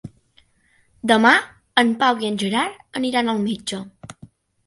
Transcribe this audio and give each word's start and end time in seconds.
Demà 1.11 1.33
en 1.81 1.91
Pau 2.03 2.25
i 2.25 2.29
en 2.31 2.39
Gerard 2.45 2.79
aniran 3.01 3.29
al 3.35 3.43
metge. 3.45 3.83